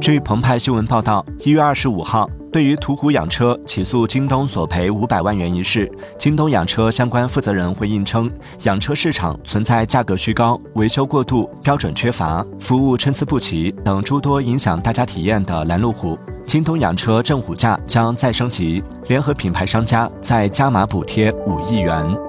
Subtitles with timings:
[0.00, 8.30] 据澎湃新闻报道，一月二十五号，对于途虎养车起诉京东索赔五百万元一事，京东养车相关负责人回应称，
[8.62, 16.16] 养车市场存在价格虚高、维修过度、标准缺乏、服务参差不齐等诸多影响大家体验的拦路虎。
[16.46, 22.27] 京东养车正虎价将再升级，联合品牌商家再加码补贴五亿元。